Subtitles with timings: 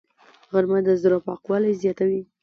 [0.51, 2.21] غرمه د زړه پاکوالی زیاتوي